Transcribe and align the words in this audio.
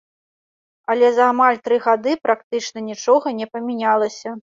Але 0.93 1.11
за 1.17 1.27
амаль 1.35 1.61
тры 1.65 1.79
гады 1.87 2.17
практычна 2.25 2.79
нічога 2.91 3.39
не 3.45 3.53
памянялася. 3.55 4.39